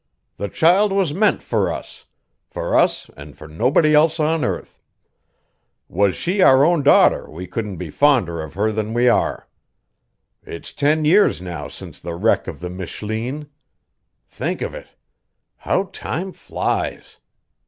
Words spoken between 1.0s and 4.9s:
meant fur us fur us an' fur nobody else on earth.